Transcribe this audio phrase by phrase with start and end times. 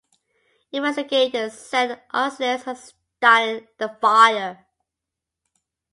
[0.71, 4.65] Investigators said an arsonist had started the fire.